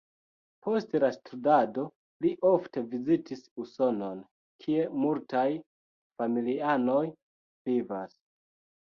[0.67, 1.83] Post la studado
[2.25, 4.23] li ofte vizitis Usonon,
[4.65, 5.45] kie multaj
[6.23, 7.03] familianoj
[7.71, 8.17] vivas.